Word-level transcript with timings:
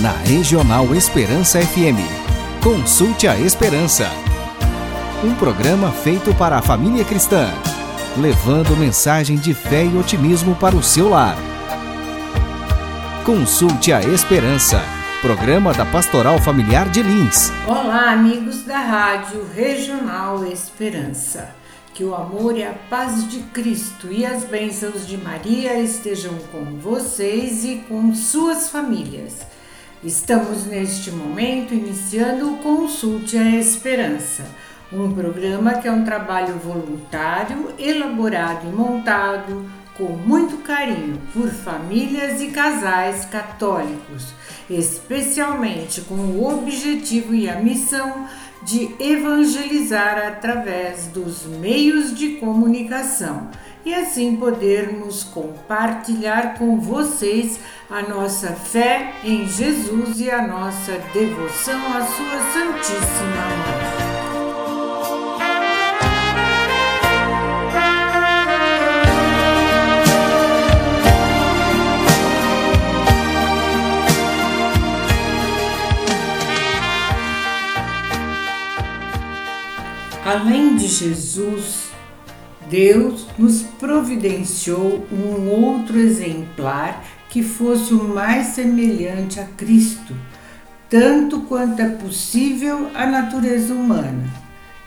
na 0.00 0.12
Regional 0.12 0.94
Esperança 0.94 1.60
FM. 1.60 2.00
Consulte 2.64 3.28
a 3.28 3.38
Esperança. 3.38 4.08
Um 5.22 5.34
programa 5.34 5.92
feito 5.92 6.34
para 6.34 6.56
a 6.56 6.62
família 6.62 7.04
cristã, 7.04 7.50
levando 8.16 8.74
mensagem 8.78 9.36
de 9.36 9.52
fé 9.52 9.84
e 9.84 9.98
otimismo 9.98 10.56
para 10.56 10.74
o 10.74 10.82
seu 10.82 11.10
lar. 11.10 11.36
Consulte 13.26 13.92
a 13.92 14.00
Esperança. 14.00 14.80
Programa 15.20 15.74
da 15.74 15.84
Pastoral 15.84 16.38
Familiar 16.38 16.88
de 16.88 17.02
Lins. 17.02 17.52
Olá, 17.68 18.12
amigos 18.12 18.64
da 18.64 18.78
Rádio 18.78 19.46
Regional 19.54 20.46
Esperança. 20.46 21.54
Que 21.92 22.04
o 22.04 22.14
amor 22.14 22.56
e 22.56 22.64
a 22.64 22.72
paz 22.88 23.28
de 23.30 23.40
Cristo 23.40 24.10
e 24.10 24.24
as 24.24 24.44
bênçãos 24.44 25.06
de 25.06 25.18
Maria 25.18 25.78
estejam 25.78 26.38
com 26.50 26.64
vocês 26.78 27.66
e 27.66 27.84
com 27.86 28.14
suas 28.14 28.70
famílias. 28.70 29.59
Estamos 30.02 30.64
neste 30.64 31.10
momento 31.10 31.74
iniciando 31.74 32.54
o 32.54 32.56
Consulte 32.56 33.36
a 33.36 33.50
Esperança, 33.50 34.46
um 34.90 35.12
programa 35.12 35.74
que 35.74 35.86
é 35.86 35.92
um 35.92 36.06
trabalho 36.06 36.54
voluntário, 36.54 37.68
elaborado 37.78 38.66
e 38.66 38.72
montado 38.72 39.70
com 39.98 40.04
muito 40.04 40.56
carinho 40.62 41.20
por 41.34 41.50
famílias 41.50 42.40
e 42.40 42.46
casais 42.46 43.26
católicos, 43.26 44.32
especialmente 44.70 46.00
com 46.00 46.14
o 46.14 46.48
objetivo 46.48 47.34
e 47.34 47.46
a 47.46 47.60
missão 47.60 48.26
de 48.62 48.94
evangelizar 48.98 50.16
através 50.16 51.08
dos 51.08 51.44
meios 51.44 52.14
de 52.14 52.36
comunicação 52.36 53.50
e 53.84 53.94
assim 53.94 54.36
podermos 54.36 55.24
compartilhar 55.24 56.58
com 56.58 56.78
vocês 56.80 57.58
a 57.88 58.02
nossa 58.02 58.48
fé 58.48 59.14
em 59.24 59.46
Jesus 59.48 60.20
e 60.20 60.30
a 60.30 60.46
nossa 60.46 60.92
devoção 61.12 61.80
à 61.86 62.02
Sua 62.02 62.38
Santíssima 62.52 63.40
Mãe. 63.66 64.10
Além 80.22 80.76
de 80.76 80.86
Jesus, 80.86 81.79
Deus 82.70 83.26
nos 83.36 83.62
providenciou 83.62 85.04
um 85.12 85.48
outro 85.48 85.98
exemplar 85.98 87.04
que 87.28 87.42
fosse 87.42 87.92
o 87.92 88.04
mais 88.04 88.48
semelhante 88.48 89.40
a 89.40 89.44
Cristo, 89.44 90.14
tanto 90.88 91.40
quanto 91.40 91.82
é 91.82 91.88
possível 91.88 92.88
a 92.94 93.06
natureza 93.06 93.74
humana, 93.74 94.24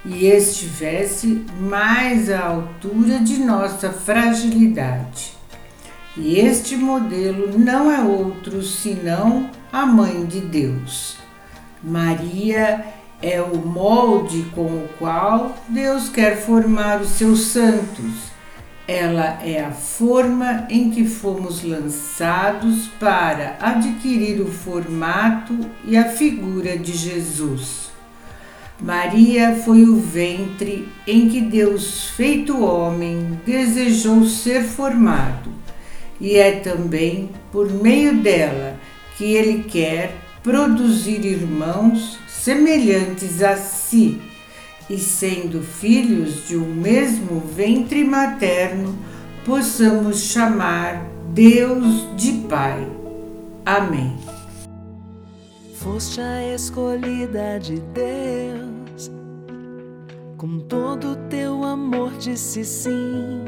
e 0.06 0.25
estivesse 0.25 1.45
mais 1.59 2.30
à 2.30 2.45
altura 2.45 3.20
de 3.20 3.40
nossa 3.40 3.92
fragilidade. 3.92 5.34
E 6.16 6.40
este 6.40 6.78
modelo 6.78 7.58
não 7.59 7.92
é 7.92 8.02
outro 8.02 8.64
senão 8.64 9.50
a 9.72 9.86
Mãe 9.86 10.25
de 10.25 10.40
Deus. 10.40 11.18
Maria 11.84 12.92
é 13.23 13.41
o 13.41 13.57
molde 13.57 14.47
com 14.53 14.66
o 14.66 14.89
qual 14.99 15.57
Deus 15.69 16.09
quer 16.09 16.35
formar 16.35 16.99
os 16.99 17.11
seus 17.11 17.39
santos. 17.43 18.33
Ela 18.85 19.39
é 19.41 19.63
a 19.63 19.71
forma 19.71 20.67
em 20.69 20.91
que 20.91 21.05
fomos 21.05 21.63
lançados 21.63 22.88
para 22.99 23.55
adquirir 23.61 24.41
o 24.41 24.51
formato 24.51 25.57
e 25.85 25.95
a 25.95 26.09
figura 26.09 26.77
de 26.77 26.91
Jesus. 26.91 27.94
Maria 28.81 29.55
foi 29.63 29.83
o 29.83 29.95
ventre 29.95 30.89
em 31.07 31.29
que 31.29 31.39
Deus, 31.39 32.09
feito 32.09 32.62
homem, 32.62 33.39
desejou 33.45 34.25
ser 34.25 34.63
formado, 34.63 35.50
e 36.19 36.35
é 36.35 36.59
também 36.59 37.29
por 37.53 37.72
meio 37.72 38.17
dela 38.17 38.75
que 39.16 39.23
ele 39.23 39.63
quer 39.63 40.13
produzir 40.44 41.23
irmãos 41.23 42.19
semelhantes 42.44 43.42
a 43.42 43.56
si, 43.56 44.22
e 44.90 44.98
sendo 44.98 45.62
filhos 45.62 46.46
de 46.46 46.58
um 46.58 46.76
mesmo 46.76 47.40
ventre 47.40 48.04
materno, 48.04 49.00
possamos 49.46 50.20
chamar 50.24 51.06
Deus 51.34 52.06
de 52.18 52.34
Pai. 52.50 52.86
Amém. 53.66 54.18
Foste 55.76 56.20
a 56.20 56.54
escolhida 56.54 57.62
de 57.62 57.80
Deus, 57.80 59.10
com 60.36 60.60
todo 60.68 61.16
teu 61.30 61.64
amor 61.64 62.12
disse 62.18 62.66
sim. 62.66 63.46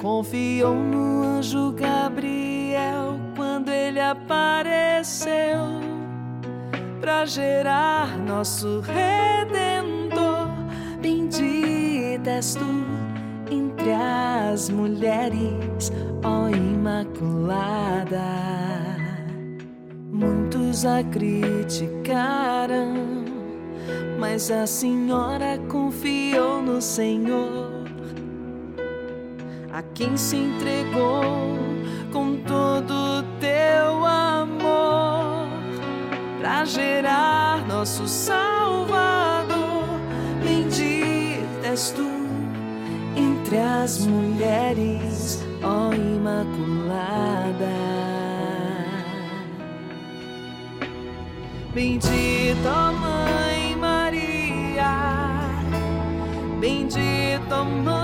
Confiou 0.00 0.76
no 0.76 1.22
anjo 1.22 1.72
Gabriel 1.72 3.20
quando 3.36 3.68
ele 3.68 4.00
apareceu 4.00 5.94
para 7.04 7.26
gerar 7.26 8.18
nosso 8.18 8.80
redentor. 8.80 10.48
Bendita 11.02 12.30
és 12.30 12.54
tu 12.54 12.64
entre 13.50 13.92
as 13.92 14.70
mulheres, 14.70 15.92
ó 16.24 16.48
Imaculada. 16.48 18.24
Muitos 20.10 20.86
a 20.86 21.04
criticaram, 21.04 22.94
mas 24.18 24.50
a 24.50 24.66
senhora 24.66 25.58
confiou 25.68 26.62
no 26.62 26.80
Senhor, 26.80 27.84
a 29.70 29.82
quem 29.92 30.16
se 30.16 30.36
entregou 30.36 31.58
com 32.10 32.38
todo 32.46 33.22
teu 33.38 34.06
amor 34.06 34.13
gerar 36.66 37.66
nosso 37.66 38.06
Salvador. 38.06 39.84
Bendita 40.42 41.68
és 41.72 41.90
tu 41.90 42.10
entre 43.16 43.58
as 43.58 44.06
mulheres, 44.06 45.44
ó 45.62 45.92
Imaculada. 45.92 47.04
Bendita 51.74 52.92
Mãe 52.92 53.76
Maria, 53.76 54.94
bendita 56.60 57.64
Mãe 57.64 58.03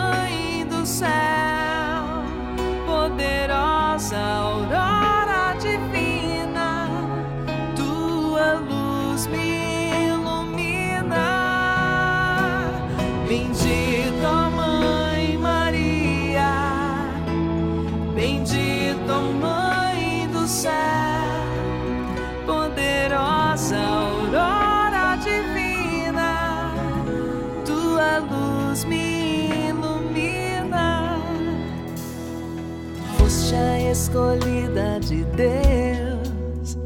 escolhida 33.90 35.00
de 35.00 35.24
Deus, 35.24 36.78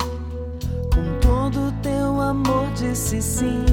com 0.93 1.21
todo 1.21 1.73
teu 1.83 2.21
amor 2.21 2.67
disse 2.75 3.21
sim. 3.21 3.65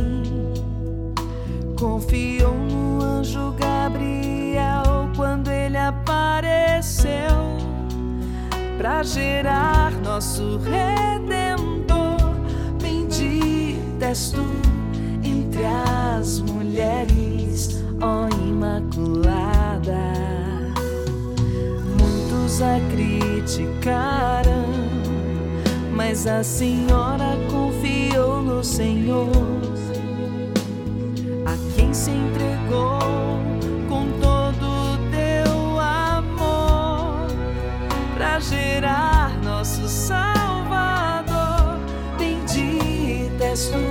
Confiou 1.79 2.53
no 2.53 3.01
anjo 3.01 3.55
Gabriel 3.57 5.09
quando 5.15 5.49
ele 5.49 5.77
apareceu 5.77 7.31
para 8.77 9.01
gerar 9.03 9.91
nosso 10.03 10.57
redentor. 10.57 12.17
Bendita 12.81 14.07
és 14.07 14.31
tu 14.31 14.45
entre 15.23 15.63
as 15.65 16.41
mulheres, 16.41 17.83
ó 18.01 18.27
Imaculada 18.45 20.40
a 22.59 22.79
criticaram, 22.91 24.65
mas 25.93 26.27
a 26.27 26.43
senhora 26.43 27.37
confiou 27.49 28.41
no 28.41 28.61
Senhor, 28.63 29.29
a 31.45 31.55
quem 31.75 31.93
se 31.93 32.11
entregou 32.11 32.99
com 33.87 34.07
todo 34.19 34.65
o 34.65 34.97
teu 35.11 35.79
amor 35.79 37.27
para 38.15 38.39
gerar 38.39 39.41
nosso 39.41 39.87
Salvador. 39.87 40.41
manifesto 43.51 43.75
entre 43.75 43.90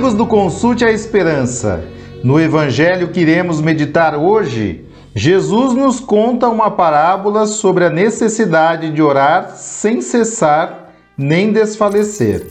amigos 0.00 0.14
do 0.14 0.26
Consulte 0.26 0.82
a 0.82 0.90
Esperança. 0.90 1.84
No 2.24 2.40
evangelho 2.40 3.08
que 3.08 3.20
iremos 3.20 3.60
meditar 3.60 4.16
hoje, 4.16 4.86
Jesus 5.14 5.74
nos 5.74 6.00
conta 6.00 6.48
uma 6.48 6.70
parábola 6.70 7.44
sobre 7.44 7.84
a 7.84 7.90
necessidade 7.90 8.90
de 8.90 9.02
orar 9.02 9.50
sem 9.56 10.00
cessar 10.00 10.94
nem 11.18 11.52
desfalecer. 11.52 12.46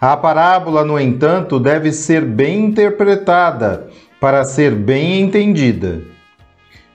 A 0.00 0.16
parábola, 0.16 0.84
no 0.84 0.96
entanto, 0.96 1.58
deve 1.58 1.90
ser 1.90 2.24
bem 2.24 2.66
interpretada 2.66 3.88
para 4.20 4.44
ser 4.44 4.76
bem 4.76 5.22
entendida. 5.22 6.02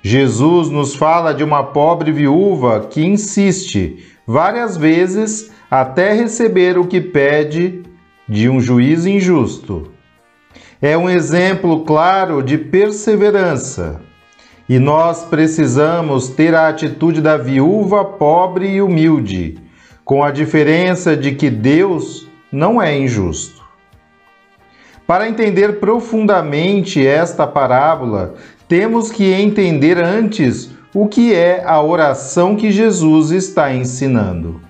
Jesus 0.02 0.70
nos 0.70 0.96
fala 0.96 1.34
de 1.34 1.44
uma 1.44 1.66
pobre 1.66 2.14
viúva 2.14 2.88
que 2.90 3.06
insiste 3.06 4.06
várias 4.26 4.78
vezes 4.78 5.52
até 5.70 6.14
receber 6.14 6.78
o 6.78 6.88
que 6.88 7.02
pede 7.02 7.89
de 8.30 8.48
um 8.48 8.62
juiz 8.62 9.08
injusto. 9.08 9.92
É 10.80 10.96
um 10.96 11.10
exemplo 11.10 11.84
claro 11.84 12.44
de 12.44 12.58
perseverança. 12.58 14.02
E 14.70 14.78
nós 14.78 15.26
precisamos 15.26 16.30
ter 16.30 16.54
a 16.54 16.70
atitude 16.70 17.22
da 17.22 17.36
viúva 17.38 18.06
pobre 18.06 18.68
e 18.68 18.82
humilde, 18.84 19.58
com 20.06 20.24
a 20.24 20.30
diferença 20.30 21.18
de 21.18 21.34
que 21.34 21.50
Deus 21.50 22.30
não 22.52 22.80
é 22.80 22.96
injusto. 22.96 23.64
Para 25.08 25.28
entender 25.28 25.80
profundamente 25.80 27.06
esta 27.06 27.48
parábola, 27.48 28.36
temos 28.68 29.12
que 29.12 29.34
entender 29.34 29.98
antes 29.98 30.70
o 30.94 31.08
que 31.08 31.34
é 31.34 31.64
a 31.66 31.82
oração 31.82 32.56
que 32.56 32.70
Jesus 32.70 33.32
está 33.32 33.74
ensinando. 33.74 34.69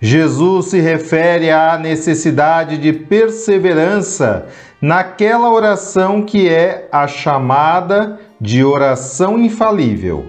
Jesus 0.00 0.66
se 0.66 0.80
refere 0.80 1.50
à 1.50 1.76
necessidade 1.76 2.78
de 2.78 2.90
perseverança 2.90 4.46
naquela 4.80 5.52
oração 5.52 6.22
que 6.22 6.48
é 6.48 6.88
a 6.90 7.06
chamada 7.06 8.18
de 8.40 8.64
oração 8.64 9.38
infalível. 9.38 10.26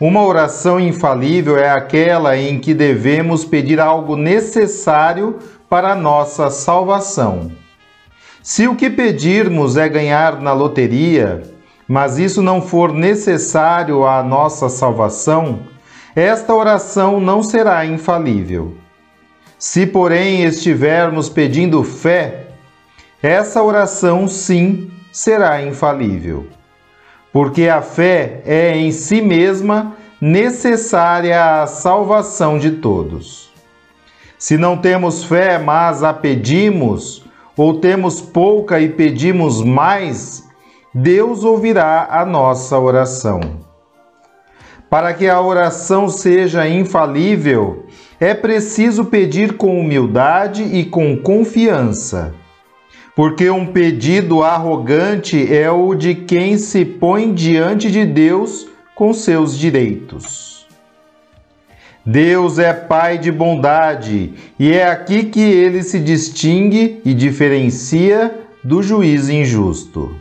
Uma 0.00 0.24
oração 0.24 0.80
infalível 0.80 1.58
é 1.58 1.68
aquela 1.68 2.34
em 2.34 2.58
que 2.58 2.72
devemos 2.72 3.44
pedir 3.44 3.78
algo 3.78 4.16
necessário 4.16 5.38
para 5.68 5.92
a 5.92 5.94
nossa 5.94 6.48
salvação. 6.48 7.52
Se 8.42 8.66
o 8.66 8.74
que 8.74 8.88
pedirmos 8.88 9.76
é 9.76 9.86
ganhar 9.86 10.40
na 10.40 10.54
loteria, 10.54 11.42
mas 11.86 12.18
isso 12.18 12.40
não 12.40 12.62
for 12.62 12.94
necessário 12.94 14.06
à 14.06 14.22
nossa 14.22 14.70
salvação, 14.70 15.58
esta 16.14 16.54
oração 16.54 17.20
não 17.20 17.42
será 17.42 17.84
infalível. 17.86 18.76
Se, 19.58 19.86
porém, 19.86 20.44
estivermos 20.44 21.28
pedindo 21.28 21.84
fé, 21.84 22.46
essa 23.22 23.62
oração 23.62 24.26
sim 24.26 24.90
será 25.12 25.62
infalível. 25.62 26.46
Porque 27.32 27.68
a 27.68 27.82
fé 27.82 28.42
é 28.44 28.76
em 28.76 28.90
si 28.90 29.20
mesma 29.20 29.96
necessária 30.20 31.62
à 31.62 31.66
salvação 31.66 32.58
de 32.58 32.72
todos. 32.72 33.50
Se 34.38 34.56
não 34.56 34.76
temos 34.76 35.22
fé, 35.22 35.58
mas 35.58 36.02
a 36.02 36.12
pedimos, 36.12 37.24
ou 37.56 37.78
temos 37.78 38.20
pouca 38.20 38.80
e 38.80 38.88
pedimos 38.88 39.62
mais, 39.62 40.48
Deus 40.94 41.44
ouvirá 41.44 42.08
a 42.10 42.24
nossa 42.24 42.78
oração. 42.78 43.69
Para 44.90 45.14
que 45.14 45.28
a 45.28 45.40
oração 45.40 46.08
seja 46.08 46.68
infalível, 46.68 47.86
é 48.18 48.34
preciso 48.34 49.04
pedir 49.04 49.56
com 49.56 49.80
humildade 49.80 50.64
e 50.64 50.84
com 50.84 51.16
confiança. 51.16 52.34
Porque 53.14 53.48
um 53.48 53.66
pedido 53.66 54.42
arrogante 54.42 55.54
é 55.54 55.70
o 55.70 55.94
de 55.94 56.16
quem 56.16 56.58
se 56.58 56.84
põe 56.84 57.32
diante 57.32 57.88
de 57.88 58.04
Deus 58.04 58.66
com 58.96 59.14
seus 59.14 59.56
direitos. 59.56 60.66
Deus 62.04 62.58
é 62.58 62.72
Pai 62.72 63.16
de 63.16 63.30
bondade 63.30 64.34
e 64.58 64.72
é 64.72 64.88
aqui 64.88 65.24
que 65.24 65.40
ele 65.40 65.84
se 65.84 66.00
distingue 66.00 67.00
e 67.04 67.14
diferencia 67.14 68.40
do 68.64 68.82
juiz 68.82 69.28
injusto. 69.28 70.16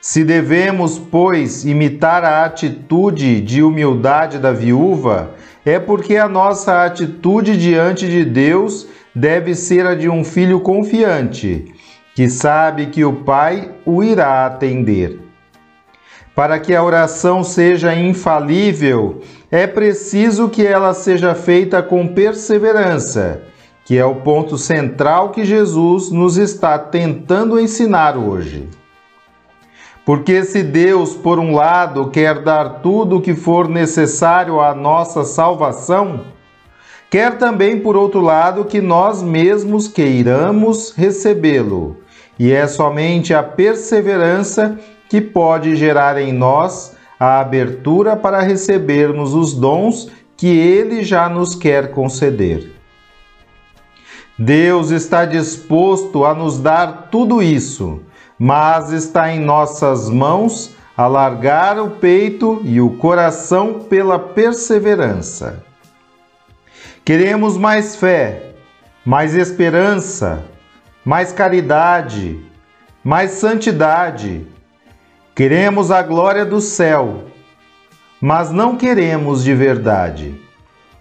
Se 0.00 0.24
devemos, 0.24 0.98
pois, 0.98 1.66
imitar 1.66 2.24
a 2.24 2.46
atitude 2.46 3.38
de 3.42 3.62
humildade 3.62 4.38
da 4.38 4.50
viúva, 4.50 5.34
é 5.62 5.78
porque 5.78 6.16
a 6.16 6.26
nossa 6.26 6.86
atitude 6.86 7.54
diante 7.58 8.08
de 8.08 8.24
Deus 8.24 8.86
deve 9.14 9.54
ser 9.54 9.86
a 9.86 9.94
de 9.94 10.08
um 10.08 10.24
filho 10.24 10.60
confiante, 10.60 11.66
que 12.14 12.30
sabe 12.30 12.86
que 12.86 13.04
o 13.04 13.12
Pai 13.12 13.72
o 13.84 14.02
irá 14.02 14.46
atender. 14.46 15.20
Para 16.34 16.58
que 16.58 16.74
a 16.74 16.82
oração 16.82 17.44
seja 17.44 17.94
infalível, 17.94 19.20
é 19.50 19.66
preciso 19.66 20.48
que 20.48 20.66
ela 20.66 20.94
seja 20.94 21.34
feita 21.34 21.82
com 21.82 22.08
perseverança, 22.08 23.42
que 23.84 23.98
é 23.98 24.04
o 24.06 24.14
ponto 24.14 24.56
central 24.56 25.28
que 25.28 25.44
Jesus 25.44 26.10
nos 26.10 26.38
está 26.38 26.78
tentando 26.78 27.60
ensinar 27.60 28.16
hoje. 28.16 28.79
Porque 30.10 30.42
se 30.42 30.64
Deus, 30.64 31.14
por 31.14 31.38
um 31.38 31.54
lado, 31.54 32.10
quer 32.10 32.42
dar 32.42 32.80
tudo 32.80 33.18
o 33.18 33.20
que 33.20 33.32
for 33.32 33.68
necessário 33.68 34.58
à 34.58 34.74
nossa 34.74 35.22
salvação, 35.22 36.22
quer 37.08 37.38
também, 37.38 37.78
por 37.78 37.96
outro 37.96 38.20
lado, 38.20 38.64
que 38.64 38.80
nós 38.80 39.22
mesmos 39.22 39.86
queiramos 39.86 40.92
recebê-lo. 40.96 41.96
E 42.36 42.50
é 42.50 42.66
somente 42.66 43.32
a 43.32 43.40
perseverança 43.40 44.76
que 45.08 45.20
pode 45.20 45.76
gerar 45.76 46.18
em 46.18 46.32
nós 46.32 46.96
a 47.16 47.38
abertura 47.38 48.16
para 48.16 48.40
recebermos 48.40 49.32
os 49.32 49.54
dons 49.54 50.10
que 50.36 50.48
Ele 50.48 51.04
já 51.04 51.28
nos 51.28 51.54
quer 51.54 51.92
conceder. 51.92 52.72
Deus 54.36 54.90
está 54.90 55.24
disposto 55.24 56.24
a 56.24 56.34
nos 56.34 56.58
dar 56.58 57.10
tudo 57.12 57.40
isso 57.40 58.00
mas 58.42 58.90
está 58.90 59.30
em 59.30 59.38
nossas 59.38 60.08
mãos 60.08 60.74
alargar 60.96 61.78
o 61.78 61.90
peito 61.90 62.62
e 62.64 62.80
o 62.80 62.96
coração 62.96 63.80
pela 63.80 64.18
perseverança. 64.18 65.62
Queremos 67.04 67.58
mais 67.58 67.96
fé, 67.96 68.54
mais 69.04 69.34
esperança, 69.34 70.42
mais 71.04 71.34
caridade, 71.34 72.40
mais 73.04 73.32
santidade. 73.32 74.46
Queremos 75.34 75.90
a 75.90 76.00
glória 76.00 76.46
do 76.46 76.62
céu, 76.62 77.24
mas 78.22 78.50
não 78.50 78.74
queremos 78.74 79.44
de 79.44 79.54
verdade, 79.54 80.34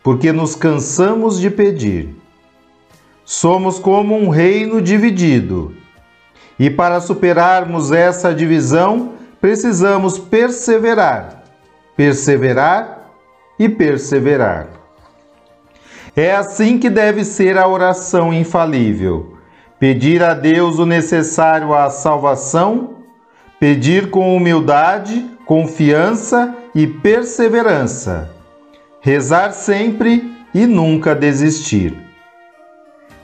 porque 0.04 0.34
nos 0.34 0.56
cansamos 0.56 1.40
de 1.40 1.50
pedir. 1.50 2.14
Somos 3.24 3.80
como 3.80 4.18
um 4.18 4.28
reino 4.28 4.82
dividido 4.82 5.79
e 6.60 6.70
para 6.70 7.00
superarmos 7.00 7.92
essa 7.92 8.36
divisão, 8.36 9.14
precisamos 9.40 10.20
perseverar, 10.20 11.44
perseverar 11.96 13.12
e 13.58 13.70
perseverar. 13.70 14.68
É 16.16 16.36
assim 16.36 16.78
que 16.78 16.90
deve 16.90 17.24
ser 17.24 17.58
a 17.58 17.66
oração 17.66 18.34
infalível. 18.34 19.38
Pedir 19.80 20.22
a 20.22 20.34
Deus 20.34 20.78
o 20.78 20.86
necessário 20.86 21.74
à 21.74 21.90
salvação, 21.90 22.96
pedir 23.58 24.10
com 24.10 24.36
humildade, 24.36 25.26
confiança 25.46 26.54
e 26.76 26.86
perseverança. 26.86 28.30
Rezar 29.00 29.54
sempre 29.54 30.36
e 30.54 30.66
nunca 30.66 31.16
desistir. 31.16 31.96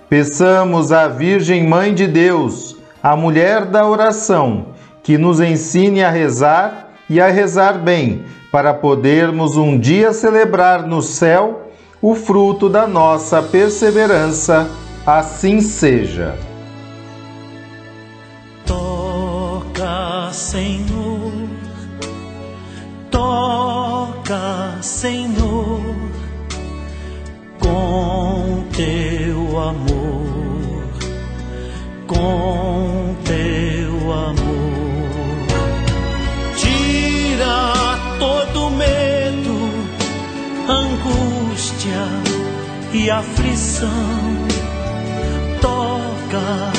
Peçamos 0.08 0.94
à 0.94 1.10
Virgem 1.10 1.68
Mãe 1.68 1.94
de 1.94 2.08
Deus, 2.08 2.78
a 3.06 3.16
mulher 3.16 3.66
da 3.66 3.88
oração, 3.88 4.70
que 5.04 5.16
nos 5.16 5.40
ensine 5.40 6.04
a 6.04 6.10
rezar 6.10 6.90
e 7.08 7.22
a 7.22 7.28
rezar 7.28 7.78
bem, 7.78 8.26
para 8.52 8.74
podermos 8.74 9.56
um 9.56 9.78
dia 9.78 10.12
celebrar 10.12 10.88
no 10.88 11.04
céu 11.04 11.70
o 12.02 12.16
fruto 12.16 12.68
da 12.68 12.88
nossa 12.88 13.44
perseverança. 13.44 14.68
Assim 15.06 15.62
seja. 15.62 16.36
Toca, 18.66 20.32
Senhor, 20.32 21.32
toca, 23.12 24.80
Senhor, 24.82 25.80
com 27.60 28.64
teu 28.76 29.60
amor, 29.60 30.88
com 32.08 32.45
e 43.06 43.12
aflição. 43.12 44.48
Toca 45.62 46.74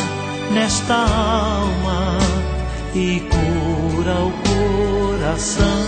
nesta 0.52 0.94
alma 0.94 2.18
e 2.94 3.20
cura 3.30 4.14
o 4.24 4.32
coração. 4.48 5.86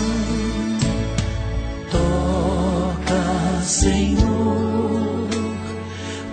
Toca, 1.91 3.63
Senhor, 3.65 5.29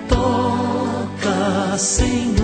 toca, 0.07 1.77
Senhor, 1.79 2.34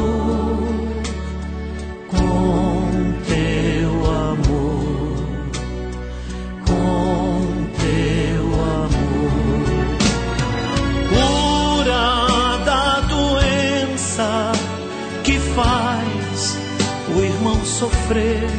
o 17.52 17.54
irmão 17.54 17.66
sofrer. 17.66 18.50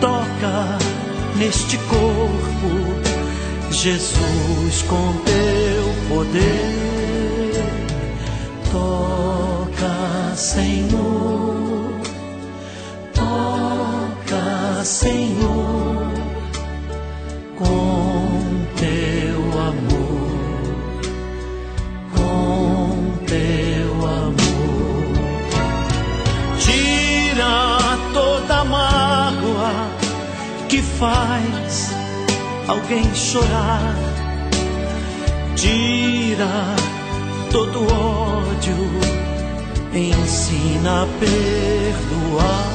Toca 0.00 0.78
neste 1.36 1.76
corpo, 1.78 3.70
Jesus, 3.70 4.82
com 4.82 5.12
teu 5.24 6.16
poder. 6.16 6.82
Toca, 8.70 10.36
Senhor, 10.36 12.00
toca, 13.14 14.84
Senhor, 14.84 16.01
faz 31.02 31.90
alguém 32.68 33.12
chorar. 33.12 33.96
Tira 35.56 36.76
todo 37.50 37.82
ódio, 37.82 38.76
ensina 39.92 41.02
a 41.02 41.06
perdoar. 41.18 42.72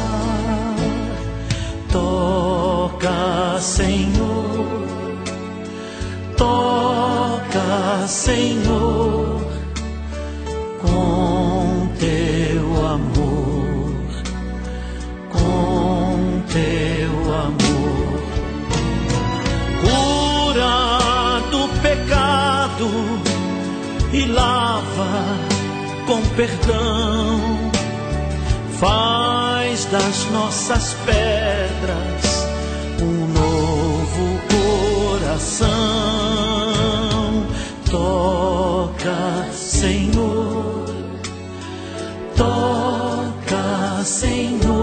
Toca, 1.89 3.59
Senhor, 3.61 4.83
toca, 6.35 8.07
Senhor, 8.07 9.26
perdão. 26.37 27.71
Faz 28.79 29.85
das 29.85 30.25
nossas 30.31 30.95
pedras 31.03 32.47
um 33.01 33.25
novo 33.33 34.39
coração. 35.19 35.67
Toca, 37.89 39.47
Senhor, 39.51 40.85
toca, 42.35 44.03
Senhor, 44.03 44.76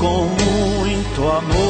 com 0.00 0.24
muito 0.24 1.28
amor. 1.28 1.69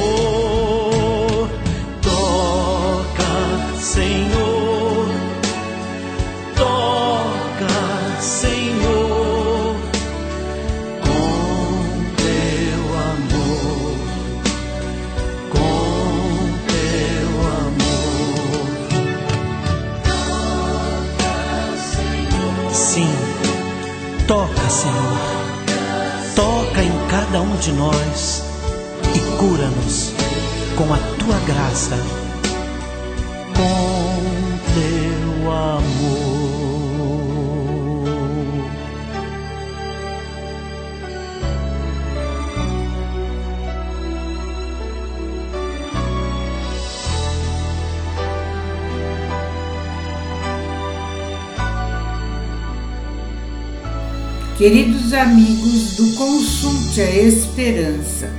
Amigos 55.13 55.97
do 55.97 56.17
Consulte 56.17 57.01
a 57.01 57.11
Esperança, 57.11 58.31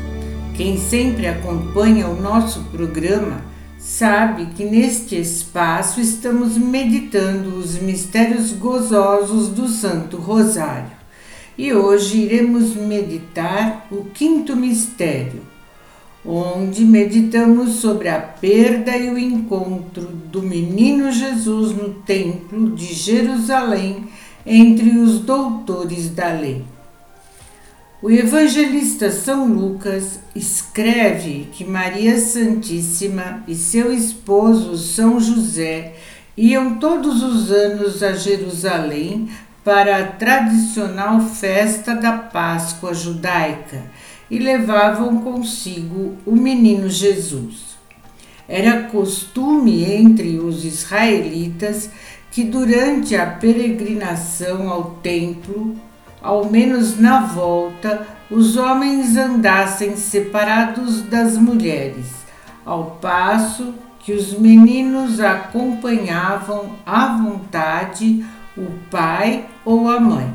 quem 0.56 0.78
sempre 0.78 1.28
acompanha 1.28 2.08
o 2.08 2.22
nosso 2.22 2.62
programa 2.72 3.42
sabe 3.78 4.46
que 4.56 4.64
neste 4.64 5.20
espaço 5.20 6.00
estamos 6.00 6.58
meditando 6.58 7.58
os 7.58 7.78
mistérios 7.78 8.54
gozosos 8.54 9.50
do 9.50 9.68
Santo 9.68 10.16
Rosário. 10.16 10.92
E 11.58 11.74
hoje 11.74 12.20
iremos 12.20 12.74
meditar 12.76 13.88
o 13.92 14.06
quinto 14.06 14.56
mistério, 14.56 15.42
onde 16.26 16.86
meditamos 16.86 17.76
sobre 17.76 18.08
a 18.08 18.20
perda 18.20 18.96
e 18.96 19.10
o 19.10 19.20
encontro 19.20 20.08
do 20.32 20.42
menino 20.42 21.12
Jesus 21.12 21.76
no 21.76 21.96
templo 21.96 22.70
de 22.72 22.94
Jerusalém 22.94 24.08
entre 24.46 24.98
os 24.98 25.20
doutores 25.20 26.10
da 26.10 26.32
lei. 26.32 26.64
O 28.02 28.10
evangelista 28.10 29.12
São 29.12 29.46
Lucas 29.46 30.20
escreve 30.36 31.50
que 31.52 31.64
Maria 31.64 32.18
Santíssima 32.18 33.44
e 33.48 33.54
seu 33.54 33.94
esposo 33.94 34.76
São 34.76 35.20
José 35.20 35.94
iam 36.36 36.80
todos 36.80 37.22
os 37.22 37.52
anos 37.52 38.02
a 38.02 38.14
Jerusalém 38.14 39.30
para 39.64 39.98
a 39.98 40.08
tradicional 40.08 41.22
festa 41.22 41.94
da 41.94 42.14
Páscoa 42.14 42.94
judaica 42.94 43.84
e 44.32 44.40
levavam 44.40 45.20
consigo 45.20 46.16
o 46.26 46.36
menino 46.36 46.90
Jesus. 46.90 47.78
Era 48.48 48.84
costume 48.84 49.84
entre 49.84 50.40
os 50.40 50.66
israelitas 50.66 51.90
que 52.32 52.44
durante 52.44 53.16
a 53.16 53.26
peregrinação 53.26 54.70
ao 54.70 54.92
templo 55.04 55.76
ao 56.22 56.46
menos 56.46 57.00
na 57.00 57.22
volta, 57.22 58.08
os 58.30 58.56
homens 58.56 59.18
andassem 59.18 59.96
separados 59.96 61.02
das 61.02 61.36
mulheres, 61.36 62.06
ao 62.64 62.98
passo 63.02 63.74
que 64.00 64.14
os 64.14 64.34
meninos 64.38 65.20
acompanhavam 65.20 66.76
à 66.86 67.18
vontade 67.18 68.24
o 68.56 68.68
pai 68.90 69.46
ou 69.66 69.90
a 69.90 70.00
mãe. 70.00 70.32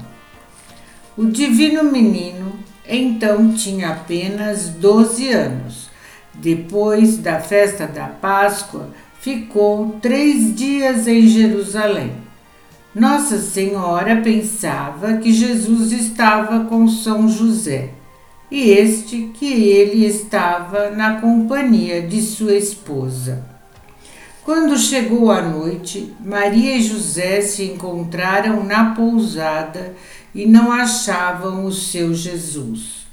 O 1.16 1.26
divino 1.26 1.84
menino 1.84 2.58
então 2.88 3.52
tinha 3.54 3.90
apenas 3.90 4.68
12 4.68 5.28
anos. 5.30 5.90
Depois 6.34 7.16
da 7.16 7.40
festa 7.40 7.86
da 7.86 8.06
Páscoa, 8.06 8.90
ficou 9.26 9.98
três 10.00 10.54
dias 10.54 11.08
em 11.08 11.26
Jerusalém 11.26 12.26
nossa 12.94 13.38
Senhora 13.38 14.22
pensava 14.22 15.18
que 15.18 15.30
Jesus 15.30 15.90
estava 15.90 16.64
com 16.64 16.88
São 16.88 17.28
José 17.28 17.90
e 18.50 18.70
este 18.70 19.32
que 19.34 19.52
ele 19.52 20.06
estava 20.06 20.90
na 20.90 21.20
companhia 21.20 22.00
de 22.00 22.22
sua 22.22 22.54
esposa. 22.54 23.44
Quando 24.44 24.78
chegou 24.78 25.30
a 25.30 25.42
noite, 25.42 26.14
Maria 26.24 26.76
e 26.76 26.82
José 26.82 27.42
se 27.42 27.64
encontraram 27.64 28.64
na 28.64 28.94
pousada 28.94 29.94
e 30.32 30.46
não 30.46 30.70
achavam 30.70 31.66
o 31.66 31.72
seu 31.72 32.14
Jesus. 32.14 33.06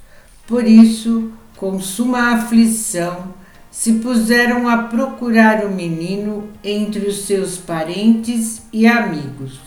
Por 0.47 0.65
isso, 0.65 1.31
com 1.57 1.77
suma 1.81 2.35
aflição, 2.35 3.33
se 3.73 3.93
puseram 3.93 4.69
a 4.69 4.83
procurar 4.83 5.65
o 5.65 5.71
menino 5.71 6.47
entre 6.63 7.07
os 7.07 7.25
seus 7.25 7.57
parentes 7.57 8.61
e 8.71 8.85
amigos. 8.85 9.59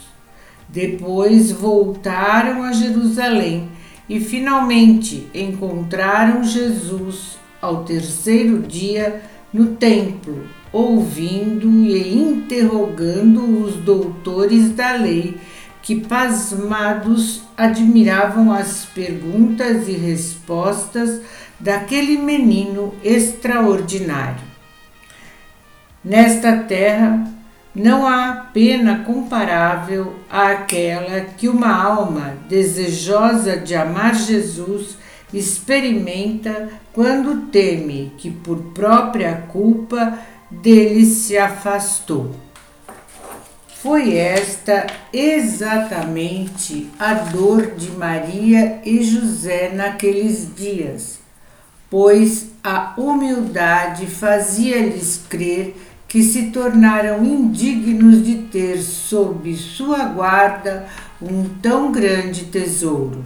Depois 0.69 1.51
voltaram 1.51 2.63
a 2.63 2.71
Jerusalém 2.71 3.67
e 4.07 4.21
finalmente 4.21 5.27
encontraram 5.35 6.41
Jesus 6.41 7.37
ao 7.61 7.83
terceiro 7.83 8.59
dia 8.59 9.21
no 9.53 9.75
templo, 9.75 10.41
ouvindo 10.71 11.67
e 11.67 12.17
interrogando 12.17 13.61
os 13.61 13.75
doutores 13.75 14.69
da 14.69 14.93
lei, 14.93 15.35
que 15.81 15.99
pasmados 15.99 17.41
admiravam 17.57 18.53
as 18.53 18.85
perguntas 18.85 19.89
e 19.89 19.93
respostas 19.93 21.19
daquele 21.59 22.17
menino 22.17 22.93
extraordinário. 23.03 24.45
Nesta 26.03 26.57
terra, 26.57 27.27
não 27.73 28.07
há 28.07 28.49
pena 28.53 29.03
comparável 29.03 30.15
àquela 30.29 31.21
que 31.21 31.47
uma 31.47 31.71
alma 31.71 32.33
desejosa 32.49 33.57
de 33.57 33.75
amar 33.75 34.15
Jesus 34.15 34.97
experimenta 35.33 36.69
quando 36.93 37.47
teme 37.51 38.13
que 38.17 38.31
por 38.31 38.57
própria 38.73 39.43
culpa 39.49 40.17
dele 40.49 41.05
se 41.05 41.37
afastou. 41.37 42.31
Foi 43.67 44.15
esta 44.15 44.87
exatamente 45.13 46.89
a 46.97 47.13
dor 47.13 47.75
de 47.75 47.91
Maria 47.91 48.81
e 48.83 49.03
José 49.03 49.71
naqueles 49.71 50.55
dias, 50.55 51.19
pois 51.89 52.51
a 52.63 52.93
humildade 52.97 54.07
fazia-lhes 54.07 55.21
crer 55.29 55.75
que 56.07 56.23
se 56.23 56.51
tornaram 56.51 57.23
indignos 57.23 58.25
de 58.25 58.35
ter 58.43 58.81
sob 58.81 59.55
sua 59.55 60.05
guarda 60.05 60.87
um 61.21 61.49
tão 61.61 61.91
grande 61.91 62.45
tesouro. 62.45 63.25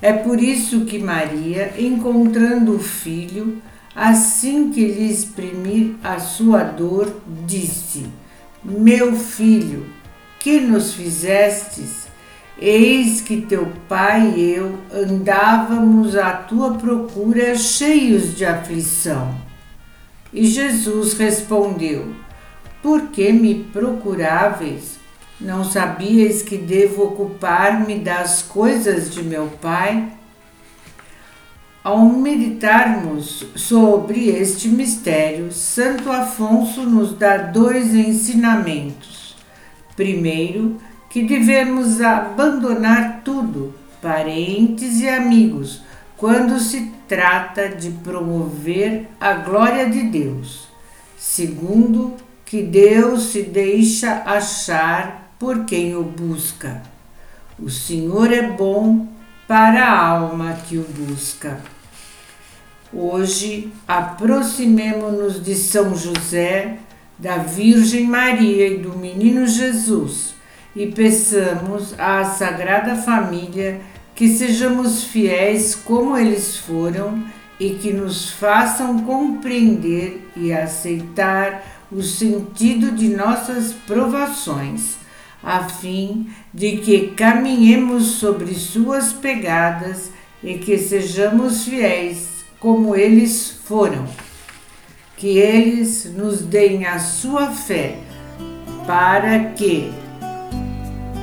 É 0.00 0.12
por 0.12 0.40
isso 0.40 0.84
que 0.84 0.98
Maria, 0.98 1.74
encontrando 1.78 2.76
o 2.76 2.78
filho, 2.78 3.60
assim 3.94 4.70
que 4.70 4.86
lhe 4.86 5.10
exprimir 5.10 5.94
a 6.02 6.18
sua 6.18 6.62
dor, 6.62 7.20
disse: 7.46 8.06
Meu 8.62 9.16
filho, 9.16 9.86
que 10.38 10.60
nos 10.60 10.92
fizestes? 10.92 12.05
Eis 12.58 13.20
que 13.20 13.42
teu 13.42 13.70
pai 13.86 14.32
e 14.34 14.54
eu 14.54 14.78
andávamos 14.90 16.16
à 16.16 16.32
tua 16.32 16.74
procura 16.74 17.54
cheios 17.54 18.34
de 18.34 18.46
aflição. 18.46 19.34
E 20.32 20.46
Jesus 20.46 21.12
respondeu: 21.14 22.14
Por 22.82 23.08
que 23.08 23.30
me 23.30 23.64
procuráveis? 23.64 24.98
Não 25.38 25.64
sabíeis 25.64 26.40
que 26.40 26.56
devo 26.56 27.04
ocupar-me 27.04 27.98
das 27.98 28.40
coisas 28.40 29.10
de 29.12 29.22
meu 29.22 29.48
Pai? 29.60 30.12
Ao 31.84 32.04
meditarmos 32.06 33.46
sobre 33.54 34.28
este 34.30 34.66
mistério, 34.66 35.52
Santo 35.52 36.10
Afonso 36.10 36.84
nos 36.84 37.12
dá 37.12 37.36
dois 37.36 37.94
ensinamentos. 37.94 39.36
Primeiro, 39.94 40.80
que 41.16 41.22
devemos 41.22 42.02
abandonar 42.02 43.22
tudo, 43.24 43.72
parentes 44.02 45.00
e 45.00 45.08
amigos, 45.08 45.80
quando 46.14 46.60
se 46.60 46.92
trata 47.08 47.70
de 47.70 47.88
promover 47.88 49.08
a 49.18 49.32
glória 49.32 49.88
de 49.88 50.02
Deus. 50.02 50.68
Segundo, 51.16 52.16
que 52.44 52.62
Deus 52.62 53.32
se 53.32 53.44
deixa 53.44 54.24
achar 54.26 55.32
por 55.38 55.64
quem 55.64 55.96
o 55.96 56.02
busca. 56.02 56.82
O 57.58 57.70
Senhor 57.70 58.30
é 58.30 58.50
bom 58.50 59.08
para 59.48 59.86
a 59.86 60.08
alma 60.08 60.52
que 60.68 60.76
o 60.76 60.82
busca. 60.82 61.58
Hoje, 62.92 63.72
aproximemo-nos 63.88 65.42
de 65.42 65.54
São 65.54 65.96
José, 65.96 66.76
da 67.18 67.38
Virgem 67.38 68.04
Maria 68.06 68.68
e 68.68 68.76
do 68.76 68.98
Menino 68.98 69.46
Jesus 69.46 70.35
e 70.76 70.86
peçamos 70.88 71.98
à 71.98 72.22
Sagrada 72.22 72.94
Família 72.96 73.80
que 74.14 74.28
sejamos 74.28 75.04
fiéis 75.04 75.74
como 75.74 76.16
eles 76.16 76.58
foram 76.58 77.24
e 77.58 77.70
que 77.70 77.92
nos 77.92 78.30
façam 78.30 78.98
compreender 79.00 80.30
e 80.36 80.52
aceitar 80.52 81.86
o 81.90 82.02
sentido 82.02 82.90
de 82.90 83.08
nossas 83.08 83.72
provações, 83.72 84.96
a 85.42 85.64
fim 85.64 86.28
de 86.52 86.78
que 86.78 87.08
caminhemos 87.08 88.04
sobre 88.18 88.54
suas 88.54 89.12
pegadas 89.12 90.10
e 90.42 90.54
que 90.54 90.76
sejamos 90.76 91.64
fiéis 91.64 92.44
como 92.60 92.94
eles 92.94 93.60
foram. 93.64 94.06
Que 95.16 95.38
eles 95.38 96.12
nos 96.14 96.42
deem 96.42 96.84
a 96.84 96.98
sua 96.98 97.50
fé, 97.50 97.98
para 98.86 99.52
que 99.52 99.90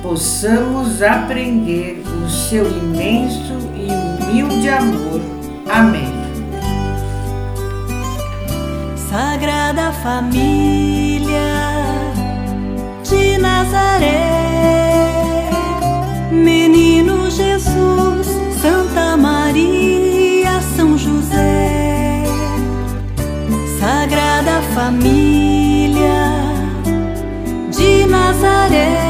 possamos 0.04 1.02
aprender 1.02 2.02
o 2.06 2.28
seu 2.28 2.68
imenso 2.68 3.54
e 3.74 3.88
humilde 3.90 4.68
amor. 4.68 5.18
Amém. 5.66 6.12
Sagrada 9.08 9.92
Família 9.92 11.38
de 13.02 13.38
Nazaré, 13.38 14.20
Menino 16.30 17.30
Jesus, 17.30 18.26
Santa 18.60 19.16
Maria, 19.16 20.60
São 20.76 20.98
José, 20.98 22.24
Sagrada 23.80 24.60
Família 24.74 26.28
de 27.70 28.04
Nazaré. 28.06 29.03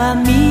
Família 0.00 0.49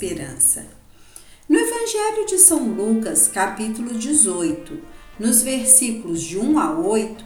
Esperança. 0.00 0.66
No 1.46 1.58
Evangelho 1.58 2.24
de 2.24 2.38
São 2.38 2.68
Lucas, 2.68 3.28
capítulo 3.28 3.90
18, 3.90 4.80
nos 5.18 5.42
versículos 5.42 6.22
de 6.22 6.38
1 6.38 6.58
a 6.58 6.78
8, 6.78 7.22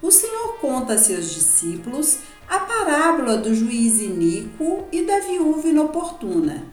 o 0.00 0.10
Senhor 0.10 0.56
conta 0.58 0.94
a 0.94 0.98
seus 0.98 1.34
discípulos 1.34 2.20
a 2.48 2.60
parábola 2.60 3.36
do 3.36 3.54
juiz 3.54 4.00
iníquo 4.00 4.88
e 4.90 5.02
da 5.02 5.20
viúva 5.20 5.68
inoportuna, 5.68 6.64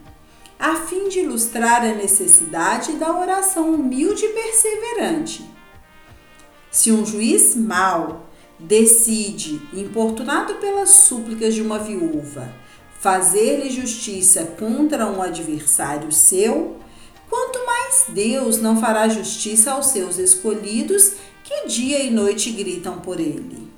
a 0.58 0.76
fim 0.76 1.10
de 1.10 1.20
ilustrar 1.20 1.82
a 1.82 1.94
necessidade 1.94 2.92
da 2.92 3.14
oração 3.14 3.74
humilde 3.74 4.24
e 4.24 4.28
perseverante. 4.30 5.44
Se 6.70 6.90
um 6.90 7.04
juiz 7.04 7.54
mau 7.54 8.26
decide, 8.58 9.60
importunado 9.74 10.54
pelas 10.54 10.88
súplicas 10.88 11.54
de 11.54 11.60
uma 11.60 11.78
viúva, 11.78 12.50
fazer-lhe 13.02 13.68
justiça 13.68 14.44
contra 14.44 15.08
um 15.08 15.20
adversário 15.20 16.12
seu, 16.12 16.76
quanto 17.28 17.58
mais 17.66 18.04
Deus 18.10 18.58
não 18.58 18.80
fará 18.80 19.08
justiça 19.08 19.72
aos 19.72 19.86
seus 19.86 20.18
escolhidos 20.18 21.14
que 21.42 21.66
dia 21.66 21.98
e 21.98 22.12
noite 22.12 22.52
gritam 22.52 23.00
por 23.00 23.18
ele. 23.18 23.68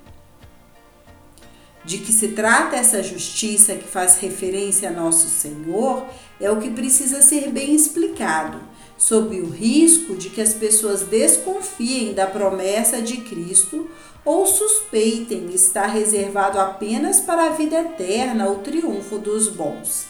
De 1.86 1.96
que 1.96 2.12
se 2.12 2.28
trata 2.28 2.76
essa 2.76 3.02
justiça 3.02 3.74
que 3.74 3.88
faz 3.88 4.18
referência 4.18 4.90
a 4.90 4.92
nosso 4.92 5.26
Senhor 5.26 6.04
é 6.38 6.50
o 6.50 6.60
que 6.60 6.68
precisa 6.68 7.22
ser 7.22 7.50
bem 7.50 7.74
explicado, 7.74 8.60
sob 8.96 9.40
o 9.40 9.50
risco 9.50 10.16
de 10.16 10.30
que 10.30 10.40
as 10.40 10.54
pessoas 10.54 11.02
desconfiem 11.02 12.14
da 12.14 12.26
promessa 12.26 13.02
de 13.02 13.18
Cristo 13.18 13.90
ou 14.24 14.46
suspeitem 14.46 15.50
estar 15.52 15.86
reservado 15.86 16.58
apenas 16.58 17.20
para 17.20 17.46
a 17.46 17.50
vida 17.50 17.76
eterna 17.76 18.48
o 18.48 18.56
triunfo 18.60 19.18
dos 19.18 19.48
bons. 19.48 20.06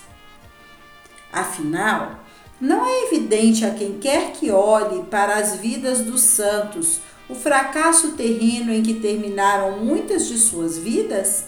Afinal, 1.32 2.20
não 2.60 2.86
é 2.86 3.06
evidente 3.06 3.64
a 3.64 3.70
quem 3.72 3.98
quer 3.98 4.32
que 4.32 4.50
olhe 4.50 5.02
para 5.04 5.36
as 5.36 5.56
vidas 5.56 6.00
dos 6.00 6.20
santos 6.20 7.00
o 7.28 7.34
fracasso 7.34 8.12
terreno 8.12 8.72
em 8.72 8.82
que 8.82 8.94
terminaram 8.94 9.78
muitas 9.78 10.28
de 10.28 10.38
suas 10.38 10.78
vidas? 10.78 11.46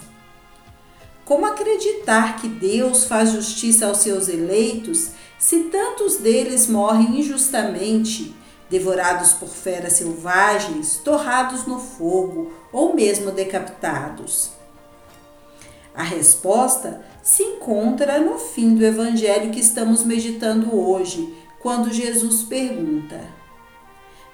Como 1.24 1.44
acreditar 1.44 2.40
que 2.40 2.48
Deus 2.48 3.04
faz 3.04 3.32
justiça 3.32 3.86
aos 3.86 3.98
seus 3.98 4.28
eleitos 4.28 5.10
se 5.38 5.64
tantos 5.64 6.16
deles 6.16 6.66
morrem 6.66 7.20
injustamente, 7.20 8.34
devorados 8.70 9.32
por 9.32 9.48
feras 9.48 9.94
selvagens, 9.94 10.96
torrados 11.04 11.66
no 11.66 11.78
fogo 11.78 12.52
ou 12.72 12.94
mesmo 12.94 13.30
decapitados? 13.30 14.50
A 15.94 16.02
resposta 16.02 17.04
se 17.22 17.42
encontra 17.42 18.18
no 18.18 18.38
fim 18.38 18.74
do 18.74 18.84
evangelho 18.84 19.50
que 19.50 19.60
estamos 19.60 20.04
meditando 20.04 20.78
hoje, 20.78 21.34
quando 21.60 21.92
Jesus 21.92 22.42
pergunta: 22.42 23.20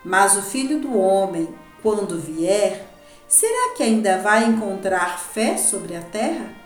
Mas 0.05 0.37
o 0.37 0.43
filho 0.43 0.81
do 0.81 0.99
homem, 0.99 1.49
quando 1.83 2.21
vier, 2.21 2.87
será 3.29 3.75
que 3.77 3.83
ainda 3.83 4.19
vai 4.19 4.45
encontrar 4.45 5.19
fé 5.21 5.57
sobre 5.57 5.97
a 5.97 6.03
terra? 6.03 6.62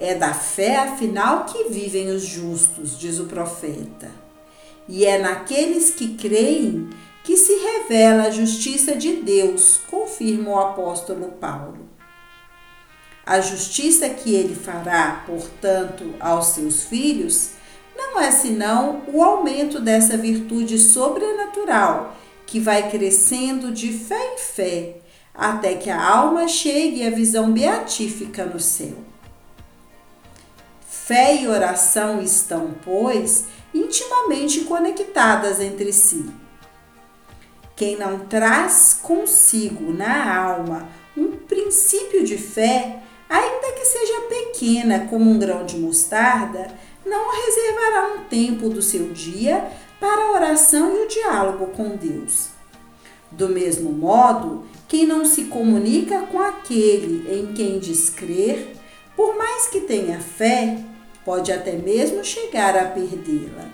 É 0.00 0.14
da 0.14 0.32
fé, 0.32 0.76
afinal, 0.76 1.44
que 1.44 1.64
vivem 1.70 2.10
os 2.10 2.22
justos, 2.22 2.98
diz 2.98 3.18
o 3.18 3.24
profeta. 3.24 4.10
E 4.88 5.04
é 5.04 5.18
naqueles 5.18 5.90
que 5.90 6.14
creem 6.14 6.88
que 7.24 7.36
se 7.36 7.52
revela 7.54 8.24
a 8.24 8.30
justiça 8.30 8.94
de 8.94 9.16
Deus, 9.16 9.80
confirma 9.90 10.50
o 10.50 10.58
apóstolo 10.58 11.32
Paulo. 11.32 11.88
A 13.26 13.40
justiça 13.40 14.08
que 14.08 14.34
ele 14.34 14.54
fará, 14.54 15.24
portanto, 15.26 16.14
aos 16.18 16.46
seus 16.46 16.84
filhos, 16.84 17.50
não 17.94 18.18
é 18.18 18.30
senão 18.30 19.02
o 19.12 19.22
aumento 19.22 19.80
dessa 19.80 20.16
virtude 20.16 20.78
sobrenatural 20.78 22.16
que 22.46 22.58
vai 22.58 22.88
crescendo 22.90 23.70
de 23.70 23.92
fé 23.92 24.34
em 24.34 24.38
fé, 24.38 24.96
até 25.34 25.74
que 25.74 25.90
a 25.90 26.02
alma 26.02 26.48
chegue 26.48 27.06
à 27.06 27.10
visão 27.10 27.52
beatífica 27.52 28.46
no 28.46 28.58
céu. 28.58 29.07
Fé 31.08 31.40
e 31.40 31.48
oração 31.48 32.20
estão, 32.20 32.74
pois, 32.84 33.46
intimamente 33.72 34.60
conectadas 34.64 35.58
entre 35.58 35.90
si. 35.90 36.26
Quem 37.74 37.96
não 37.96 38.26
traz 38.26 39.00
consigo 39.02 39.90
na 39.90 40.36
alma 40.38 40.86
um 41.16 41.30
princípio 41.30 42.22
de 42.24 42.36
fé, 42.36 43.02
ainda 43.26 43.72
que 43.72 43.86
seja 43.86 44.20
pequena 44.28 45.06
como 45.08 45.30
um 45.30 45.38
grão 45.38 45.64
de 45.64 45.78
mostarda, 45.78 46.70
não 47.06 47.34
reservará 47.34 48.14
um 48.14 48.24
tempo 48.24 48.68
do 48.68 48.82
seu 48.82 49.08
dia 49.10 49.66
para 49.98 50.24
a 50.24 50.32
oração 50.32 50.94
e 50.94 51.06
o 51.06 51.08
diálogo 51.08 51.68
com 51.68 51.96
Deus. 51.96 52.48
Do 53.30 53.48
mesmo 53.48 53.90
modo, 53.90 54.66
quem 54.86 55.06
não 55.06 55.24
se 55.24 55.44
comunica 55.44 56.20
com 56.26 56.38
aquele 56.38 57.34
em 57.34 57.54
quem 57.54 57.78
diz 57.78 58.10
crer, 58.10 58.76
por 59.16 59.38
mais 59.38 59.68
que 59.68 59.80
tenha 59.80 60.20
fé, 60.20 60.76
pode 61.28 61.52
até 61.52 61.72
mesmo 61.72 62.24
chegar 62.24 62.74
a 62.74 62.86
perdê-la. 62.86 63.68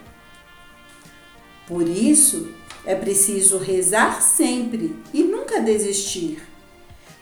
Por 1.69 1.89
isso, 1.89 2.53
é 2.85 2.97
preciso 2.97 3.59
rezar 3.59 4.21
sempre 4.21 4.97
e 5.15 5.23
nunca 5.23 5.61
desistir. 5.61 6.43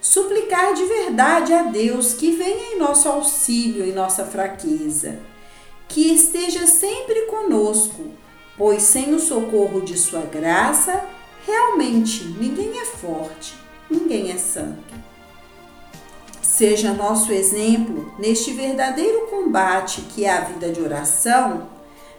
Suplicar 0.00 0.72
de 0.72 0.86
verdade 0.86 1.52
a 1.52 1.64
Deus 1.64 2.14
que 2.14 2.30
venha 2.30 2.72
em 2.72 2.78
nosso 2.78 3.10
auxílio 3.10 3.84
em 3.84 3.92
nossa 3.92 4.24
fraqueza, 4.24 5.18
que 5.86 6.14
esteja 6.14 6.66
sempre 6.66 7.26
conosco, 7.26 8.02
pois 8.56 8.84
sem 8.84 9.14
o 9.14 9.20
socorro 9.20 9.82
de 9.82 9.98
Sua 9.98 10.22
graça, 10.22 11.04
realmente 11.46 12.24
ninguém 12.24 12.78
é 12.80 12.86
forte, 12.86 13.52
ninguém 13.90 14.32
é 14.32 14.38
santo. 14.38 14.91
Seja 16.52 16.92
nosso 16.92 17.32
exemplo 17.32 18.14
neste 18.18 18.52
verdadeiro 18.52 19.26
combate 19.28 20.02
que 20.02 20.26
é 20.26 20.30
a 20.36 20.40
vida 20.42 20.68
de 20.68 20.82
oração, 20.82 21.66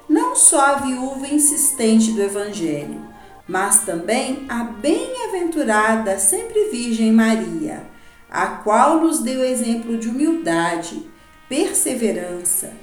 não 0.10 0.36
só 0.36 0.60
a 0.60 0.76
viúva 0.78 1.28
insistente 1.28 2.12
do 2.12 2.20
Evangelho, 2.20 3.00
mas 3.48 3.82
também 3.82 4.48
a 4.50 4.64
bem-aventurada 4.64 6.18
sempre 6.18 6.72
Virgem 6.72 7.12
Maria, 7.14 7.84
a 8.28 8.48
qual 8.48 9.02
nos 9.02 9.20
deu 9.20 9.46
exemplo 9.46 10.00
de 10.00 10.10
humildade, 10.10 11.08
perseverança, 11.48 12.74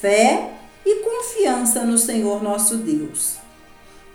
fé 0.00 0.50
e 0.86 1.04
confiança 1.04 1.84
no 1.84 1.98
Senhor 1.98 2.42
nosso 2.42 2.78
Deus. 2.78 3.36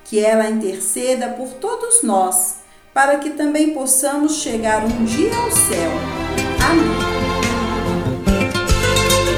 Que 0.03 0.19
ela 0.19 0.49
interceda 0.49 1.29
por 1.29 1.53
todos 1.53 2.01
nós, 2.01 2.61
para 2.91 3.19
que 3.19 3.29
também 3.29 3.71
possamos 3.71 4.37
chegar 4.37 4.83
um 4.83 5.05
dia 5.05 5.35
ao 5.37 5.51
céu. 5.51 6.44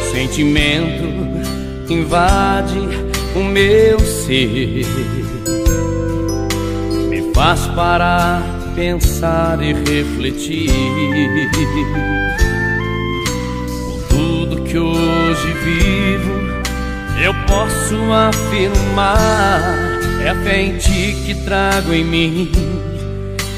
O 0.01 0.11
sentimento 0.11 1.07
invade 1.89 2.79
o 3.35 3.43
meu 3.43 3.99
ser 3.99 4.85
faz 7.37 7.67
parar, 7.67 8.41
pensar 8.75 9.61
e 9.61 9.71
refletir. 9.71 10.71
Tudo 14.09 14.63
que 14.63 14.75
hoje 14.75 15.53
vivo, 15.63 16.33
eu 17.23 17.31
posso 17.45 17.95
afirmar. 18.11 19.61
É 20.25 20.29
a 20.29 20.35
fé 20.43 20.61
em 20.63 20.77
ti 20.77 21.15
que 21.27 21.35
trago 21.45 21.93
em 21.93 22.03
mim 22.03 22.51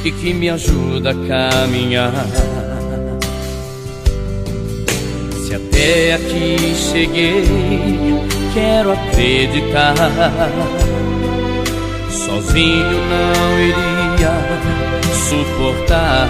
e 0.04 0.12
que 0.12 0.34
me 0.34 0.50
ajuda 0.50 1.12
a 1.12 1.16
caminhar. 1.16 2.26
Se 5.50 5.56
até 5.56 6.14
aqui 6.14 6.76
cheguei, 6.76 7.44
quero 8.54 8.92
acreditar 8.92 9.96
sozinho 12.12 13.02
não 13.10 13.60
iria 13.60 14.32
suportar 15.12 16.30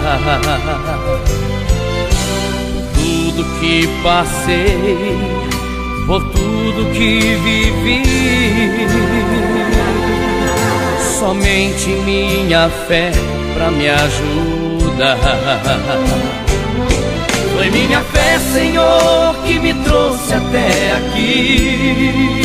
tudo 2.94 3.44
que 3.60 3.86
passei, 4.02 5.18
por 6.06 6.24
tudo 6.30 6.90
que 6.94 7.36
vivi. 7.44 8.02
Somente 11.18 11.90
minha 11.90 12.70
fé 12.88 13.12
pra 13.52 13.70
me 13.70 13.86
ajudar. 13.86 15.18
Foi 17.60 17.68
minha 17.68 18.00
fé, 18.04 18.38
Senhor, 18.54 19.36
que 19.44 19.58
me 19.58 19.74
trouxe 19.84 20.32
até 20.32 20.92
aqui. 20.92 22.42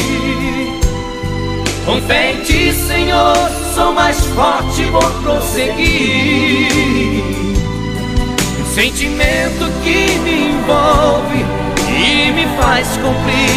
Com 1.86 2.02
fé 2.02 2.34
em 2.34 2.42
ti, 2.42 2.74
Senhor, 2.74 3.50
sou 3.74 3.94
mais 3.94 4.20
forte, 4.26 4.84
vou 4.84 5.10
prosseguir. 5.24 6.68
Um 8.60 8.66
sentimento 8.76 9.72
que 9.86 10.20
me 10.20 10.50
envolve 10.50 11.46
e 11.88 12.32
me 12.34 12.46
faz 12.58 12.86
compreender. 12.98 13.54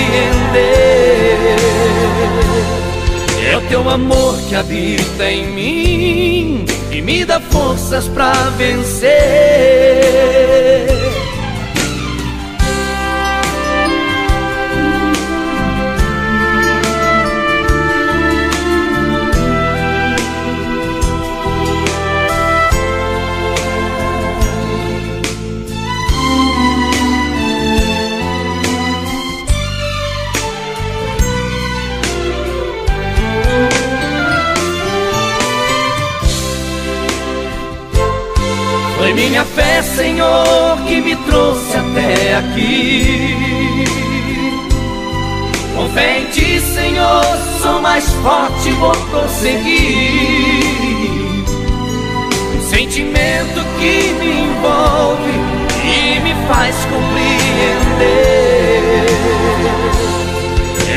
É 3.50 3.56
o 3.56 3.60
teu 3.62 3.90
amor 3.90 4.38
que 4.48 4.54
habita 4.54 5.28
em 5.28 5.46
mim 5.48 6.64
e 6.92 7.02
me 7.02 7.24
dá 7.24 7.40
forças 7.40 8.06
para 8.06 8.48
vencer. 8.50 9.08
Minha 39.28 39.44
fé, 39.44 39.82
Senhor, 39.82 40.78
que 40.86 41.02
me 41.02 41.14
trouxe 41.14 41.76
até 41.76 42.36
aqui. 42.36 43.84
Com 45.76 45.86
fé 45.90 46.20
em 46.20 46.24
ti, 46.30 46.58
Senhor, 46.60 47.24
sou 47.60 47.78
mais 47.80 48.08
forte, 48.22 48.70
vou 48.72 48.92
prosseguir. 49.10 50.64
Um 52.56 52.62
sentimento 52.70 53.62
que 53.78 54.14
me 54.14 54.44
envolve 54.44 55.32
e 55.84 56.20
me 56.20 56.34
faz 56.46 56.74
compreender. 56.86 58.08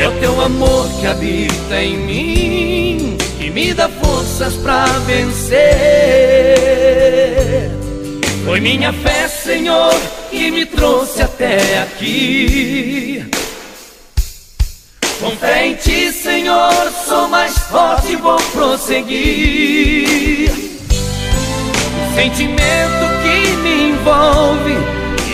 É 0.00 0.08
o 0.08 0.12
teu 0.20 0.40
amor 0.40 0.88
que 0.98 1.06
habita 1.06 1.82
em 1.82 1.98
mim 1.98 3.18
e 3.38 3.50
me 3.50 3.74
dá 3.74 3.90
forças 3.90 4.54
para 4.54 4.86
vencer. 5.06 5.62
Foi 8.44 8.60
minha 8.60 8.92
fé, 8.92 9.28
Senhor, 9.28 9.94
que 10.30 10.50
me 10.50 10.66
trouxe 10.66 11.22
até 11.22 11.78
aqui. 11.82 13.24
Com 15.20 15.30
fé 15.36 15.68
em 15.68 15.74
ti, 15.76 16.12
Senhor, 16.12 16.92
sou 17.06 17.28
mais 17.28 17.56
forte 17.56 18.12
e 18.12 18.16
vou 18.16 18.40
prosseguir. 18.52 20.50
Um 20.50 22.14
sentimento 22.16 23.06
que 23.22 23.52
me 23.58 23.90
envolve 23.90 24.76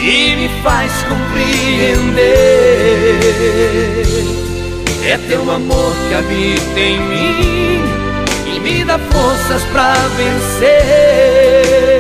e 0.03 0.37
me 0.37 0.49
faz 0.63 0.93
compreender. 1.05 2.29
É 5.07 5.17
teu 5.29 5.51
amor 5.51 5.95
que 6.09 6.15
habita 6.15 6.79
em 6.79 7.01
mim 7.01 7.83
e 8.55 8.61
me 8.61 8.85
dá 8.85 8.99
forças 8.99 9.65
para 9.73 9.95
vencer. 10.17 11.98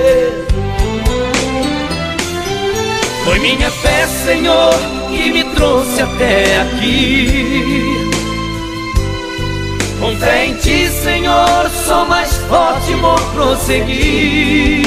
Foi 3.38 3.55
minha 3.55 3.70
fé, 3.70 4.05
Senhor, 4.24 4.74
que 5.09 5.31
me 5.31 5.44
trouxe 5.55 6.03
até 6.03 6.61
aqui. 6.61 8.11
Com 10.01 10.16
fé 10.16 10.46
em 10.46 10.55
ti, 10.55 10.88
Senhor, 10.88 11.70
sou 11.87 12.05
mais 12.07 12.35
forte, 12.48 12.92
vou 12.94 13.16
prosseguir. 13.35 14.83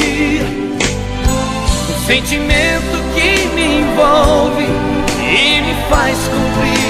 Um 1.89 2.05
sentimento 2.05 2.99
que 3.15 3.45
me 3.55 3.79
envolve 3.79 4.65
e 4.65 5.61
me 5.61 5.73
faz 5.89 6.17
compreender. 6.27 6.81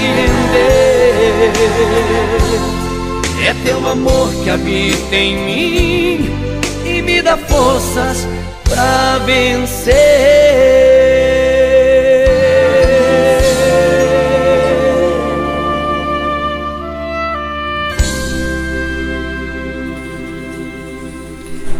É 3.47 3.53
teu 3.63 3.87
amor 3.87 4.33
que 4.43 4.49
habita 4.49 5.15
em 5.15 5.37
mim 5.37 6.27
e 6.85 7.01
me 7.03 7.21
dá 7.21 7.37
forças 7.37 8.27
pra 8.67 9.19
vencer. 9.25 10.80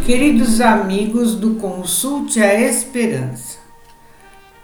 Queridos 0.05 0.59
amigos 0.59 1.35
do 1.35 1.55
Consulte 1.55 2.41
a 2.41 2.59
Esperança, 2.59 3.59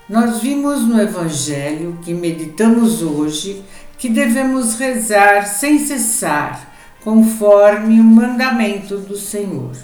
Nós 0.10 0.42
vimos 0.42 0.82
no 0.82 1.00
Evangelho 1.00 2.00
que 2.04 2.12
meditamos 2.12 3.04
hoje 3.04 3.64
que 4.00 4.10
devemos 4.10 4.80
rezar 4.80 5.46
sem 5.46 5.78
cessar, 5.78 6.76
conforme 7.04 8.00
o 8.00 8.04
mandamento 8.04 8.98
do 8.98 9.16
Senhor. 9.16 9.76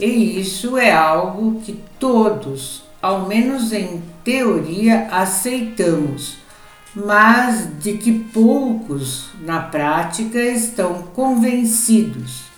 E 0.00 0.40
isso 0.40 0.78
é 0.78 0.90
algo 0.90 1.60
que 1.60 1.78
todos, 2.00 2.84
ao 3.02 3.28
menos 3.28 3.74
em 3.74 4.02
teoria, 4.24 5.08
aceitamos, 5.10 6.38
mas 6.94 7.68
de 7.80 7.98
que 7.98 8.12
poucos 8.12 9.28
na 9.44 9.60
prática 9.60 10.40
estão 10.40 11.02
convencidos. 11.14 12.55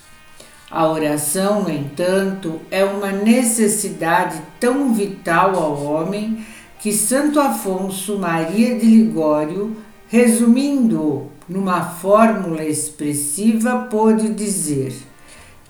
A 0.71 0.87
oração, 0.87 1.63
no 1.63 1.71
entanto, 1.71 2.61
é 2.69 2.85
uma 2.85 3.11
necessidade 3.11 4.39
tão 4.59 4.93
vital 4.93 5.55
ao 5.55 5.83
homem 5.83 6.45
que 6.79 6.93
Santo 6.93 7.39
Afonso 7.39 8.19
Maria 8.19 8.77
de 8.77 8.85
Ligório, 8.85 9.75
resumindo 10.07 11.27
numa 11.47 11.81
fórmula 11.81 12.63
expressiva, 12.63 13.87
pôde 13.89 14.29
dizer: 14.29 14.93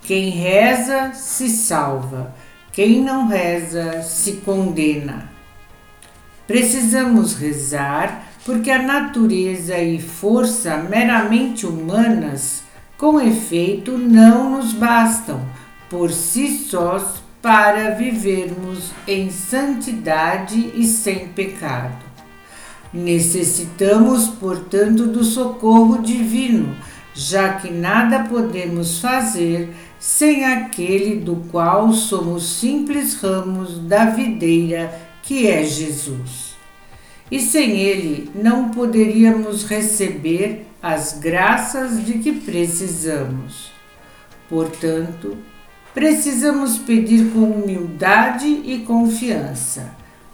quem 0.02 0.32
reza 0.32 1.14
se 1.14 1.48
salva, 1.50 2.36
quem 2.74 3.02
não 3.02 3.28
reza 3.28 4.02
se 4.02 4.34
condena. 4.34 5.30
Precisamos 6.46 7.36
rezar 7.36 8.28
porque 8.44 8.72
a 8.72 8.82
natureza 8.82 9.78
e 9.78 10.02
força 10.02 10.78
meramente 10.78 11.66
humanas, 11.66 12.59
com 13.00 13.18
efeito, 13.22 13.98
não 13.98 14.58
nos 14.58 14.74
bastam 14.74 15.40
por 15.90 16.12
si 16.12 16.50
sós 16.50 17.24
para 17.42 17.92
vivermos 17.92 18.92
em 19.08 19.32
santidade 19.32 20.74
e 20.76 20.84
sem 20.84 21.30
pecado. 21.30 22.04
Necessitamos, 22.94 24.28
portanto, 24.28 25.08
do 25.08 25.24
socorro 25.24 26.02
divino, 26.02 26.76
já 27.14 27.54
que 27.54 27.72
nada 27.72 28.26
podemos 28.26 29.00
fazer 29.00 29.74
sem 29.98 30.44
aquele 30.44 31.16
do 31.16 31.38
qual 31.50 31.94
somos 31.94 32.60
simples 32.60 33.16
ramos 33.16 33.80
da 33.80 34.08
videira, 34.08 34.94
que 35.24 35.48
é 35.48 35.64
Jesus. 35.64 36.50
E 37.32 37.40
sem 37.40 37.78
ele 37.78 38.30
não 38.36 38.72
poderíamos 38.72 39.64
receber 39.64 40.69
as 40.82 41.20
graças 41.20 42.06
de 42.06 42.20
que 42.20 42.32
precisamos. 42.32 43.72
Portanto, 44.48 45.38
precisamos 45.94 46.78
pedir 46.78 47.32
com 47.32 47.44
humildade 47.52 48.48
e 48.48 48.84
confiança. 48.86 49.94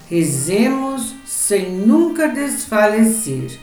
Rezemos 0.09 1.15
sem 1.25 1.71
nunca 1.71 2.27
desfalecer. 2.27 3.59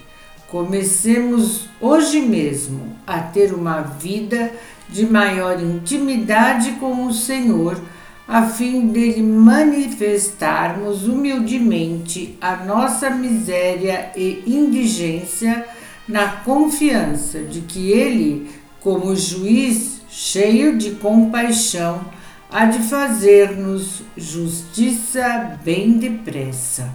Comecemos 0.48 1.68
hoje 1.80 2.20
mesmo 2.20 2.96
a 3.06 3.20
ter 3.20 3.54
uma 3.54 3.80
vida 3.80 4.52
de 4.88 5.06
maior 5.06 5.62
intimidade 5.62 6.72
com 6.72 7.06
o 7.06 7.14
Senhor, 7.14 7.80
a 8.28 8.42
fim 8.42 8.88
dele 8.88 9.22
manifestarmos 9.22 11.08
humildemente 11.08 12.36
a 12.40 12.56
nossa 12.56 13.08
miséria 13.08 14.10
e 14.14 14.42
indigência 14.46 15.66
na 16.12 16.28
confiança 16.28 17.40
de 17.40 17.62
que 17.62 17.90
ele, 17.90 18.50
como 18.82 19.16
juiz 19.16 20.02
cheio 20.10 20.76
de 20.76 20.90
compaixão, 20.90 22.02
há 22.50 22.66
de 22.66 22.80
fazer-nos 22.80 24.02
justiça 24.14 25.58
bem 25.64 25.92
depressa. 25.92 26.90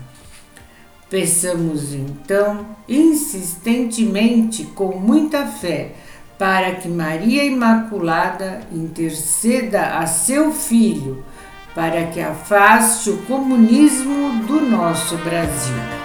Peçamos 1.10 1.96
então 1.96 2.78
insistentemente, 2.88 4.66
com 4.66 5.00
muita 5.00 5.48
fé, 5.48 5.94
para 6.38 6.76
que 6.76 6.88
Maria 6.88 7.44
Imaculada 7.44 8.62
interceda 8.72 9.98
a 9.98 10.06
seu 10.06 10.52
filho, 10.52 11.26
para 11.74 12.06
que 12.06 12.22
afaste 12.22 13.10
o 13.10 13.18
comunismo 13.24 14.46
do 14.46 14.62
nosso 14.62 15.18
Brasil. 15.18 15.97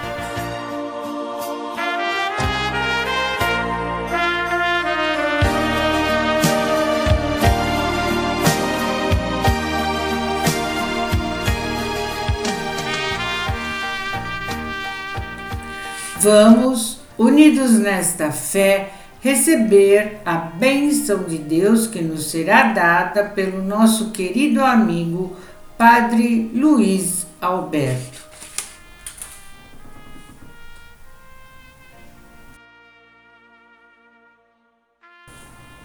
Vamos, 16.23 17.01
unidos 17.17 17.71
nesta 17.71 18.31
fé, 18.31 18.93
receber 19.19 20.21
a 20.25 20.37
bênção 20.37 21.23
de 21.23 21.37
Deus 21.37 21.85
que 21.85 22.01
nos 22.01 22.31
será 22.31 22.71
dada 22.71 23.25
pelo 23.25 23.61
nosso 23.61 24.11
querido 24.11 24.63
amigo 24.63 25.35
Padre 25.77 26.49
Luiz 26.55 27.27
Alberto. 27.41 28.21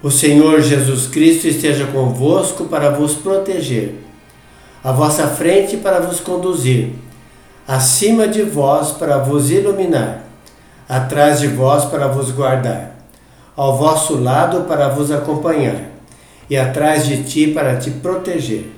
O 0.01 0.09
Senhor 0.13 0.61
Jesus 0.61 1.09
Cristo 1.09 1.49
esteja 1.49 1.89
convosco 1.89 2.67
para 2.67 2.91
vos 2.91 3.17
proteger, 3.17 3.97
à 4.85 4.93
vossa 4.93 5.27
frente 5.27 5.79
para 5.79 5.99
vos 5.99 6.21
conduzir, 6.21 6.93
acima 7.67 8.29
de 8.29 8.45
vós 8.45 8.93
para 8.93 9.19
vos 9.19 9.51
iluminar, 9.51 10.28
atrás 10.89 11.41
de 11.41 11.49
vós 11.49 11.85
para 11.85 12.07
vos 12.07 12.31
guardar 12.31 12.99
ao 13.59 13.77
vosso 13.77 14.15
lado 14.15 14.69
para 14.69 14.89
vos 14.89 15.11
acompanhar 15.11 15.91
e 16.49 16.57
atrás 16.57 17.05
de 17.05 17.25
ti 17.25 17.49
para 17.49 17.75
te 17.75 17.91
proteger. 17.91 18.71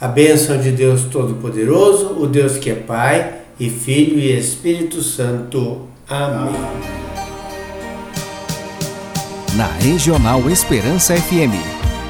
A 0.00 0.06
bênção 0.06 0.58
de 0.58 0.70
Deus 0.70 1.02
Todo-Poderoso, 1.10 2.16
o 2.16 2.26
Deus 2.28 2.56
que 2.56 2.70
é 2.70 2.74
Pai 2.76 3.34
e 3.58 3.68
Filho 3.68 4.16
e 4.16 4.30
Espírito 4.38 5.02
Santo. 5.02 5.88
Amém. 6.08 6.54
Na 9.56 9.66
Regional 9.66 10.48
Esperança 10.48 11.16
FM, 11.16 11.56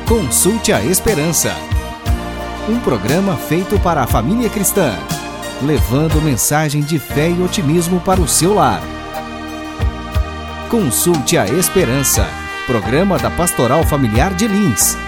consulte 0.06 0.74
a 0.74 0.84
Esperança. 0.84 1.54
Um 2.68 2.78
programa 2.80 3.36
feito 3.36 3.78
para 3.80 4.02
a 4.02 4.06
família 4.06 4.50
cristã, 4.50 4.92
levando 5.62 6.20
mensagem 6.20 6.82
de 6.82 6.98
fé 6.98 7.30
e 7.30 7.42
otimismo 7.42 8.00
para 8.00 8.20
o 8.20 8.28
seu 8.28 8.54
lar. 8.54 8.82
Consulte 10.68 11.38
a 11.38 11.46
Esperança, 11.46 12.28
programa 12.66 13.16
da 13.18 13.30
Pastoral 13.30 13.84
Familiar 13.84 14.34
de 14.34 14.48
Lins 14.48 15.05